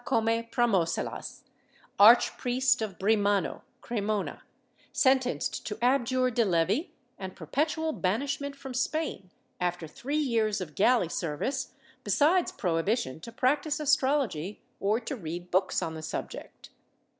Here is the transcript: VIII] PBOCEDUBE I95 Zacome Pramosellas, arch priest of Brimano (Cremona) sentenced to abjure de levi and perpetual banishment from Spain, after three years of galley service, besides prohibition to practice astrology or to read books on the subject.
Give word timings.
VIII] 0.01 0.07
PBOCEDUBE 0.07 0.49
I95 0.49 0.49
Zacome 0.49 0.49
Pramosellas, 0.51 1.41
arch 1.99 2.37
priest 2.39 2.81
of 2.81 2.97
Brimano 2.97 3.61
(Cremona) 3.81 4.41
sentenced 4.91 5.63
to 5.67 5.77
abjure 5.79 6.31
de 6.31 6.43
levi 6.43 6.87
and 7.19 7.35
perpetual 7.35 7.91
banishment 7.91 8.55
from 8.55 8.73
Spain, 8.73 9.29
after 9.59 9.87
three 9.87 10.17
years 10.17 10.59
of 10.59 10.73
galley 10.73 11.07
service, 11.09 11.73
besides 12.03 12.51
prohibition 12.51 13.19
to 13.19 13.31
practice 13.31 13.79
astrology 13.79 14.59
or 14.79 14.99
to 14.99 15.15
read 15.15 15.51
books 15.51 15.83
on 15.83 15.93
the 15.93 16.01
subject. 16.01 16.71